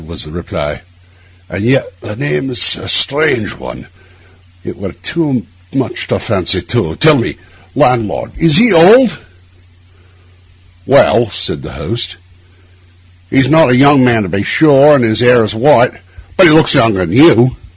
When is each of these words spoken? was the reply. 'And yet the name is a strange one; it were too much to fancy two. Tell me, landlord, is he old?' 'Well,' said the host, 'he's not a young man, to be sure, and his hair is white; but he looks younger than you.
was 0.07 0.23
the 0.25 0.31
reply. 0.31 0.81
'And 1.49 1.63
yet 1.63 1.85
the 2.01 2.15
name 2.15 2.49
is 2.49 2.75
a 2.75 2.87
strange 2.87 3.51
one; 3.53 3.87
it 4.63 4.75
were 4.77 4.93
too 4.93 5.45
much 5.73 6.07
to 6.07 6.17
fancy 6.17 6.61
two. 6.63 6.95
Tell 6.95 7.17
me, 7.17 7.37
landlord, 7.75 8.31
is 8.35 8.57
he 8.57 8.73
old?' 8.73 9.19
'Well,' 10.87 11.29
said 11.29 11.61
the 11.61 11.73
host, 11.73 12.15
'he's 13.29 13.47
not 13.47 13.69
a 13.69 13.75
young 13.75 14.03
man, 14.03 14.23
to 14.23 14.29
be 14.29 14.41
sure, 14.41 14.95
and 14.95 15.03
his 15.05 15.19
hair 15.19 15.43
is 15.43 15.53
white; 15.53 15.91
but 16.35 16.47
he 16.47 16.51
looks 16.51 16.73
younger 16.73 17.05
than 17.05 17.11
you. 17.15 17.55